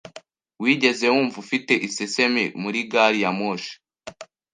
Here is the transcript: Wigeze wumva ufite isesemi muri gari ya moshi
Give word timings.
Wigeze 0.61 1.05
wumva 1.13 1.35
ufite 1.43 1.73
isesemi 1.87 2.43
muri 2.61 2.79
gari 2.91 3.19
ya 3.23 3.31
moshi 3.39 3.73